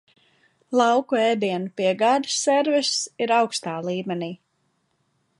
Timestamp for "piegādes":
1.81-2.37